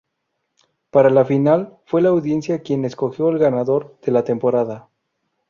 Para 0.89 1.11
la 1.11 1.25
final, 1.25 1.77
fue 1.85 2.01
la 2.01 2.09
audiencia 2.09 2.63
quien 2.63 2.85
escogió 2.85 3.27
al 3.27 3.37
ganador 3.37 3.99
de 4.01 4.11
la 4.11 4.23
temporada. 4.23 4.89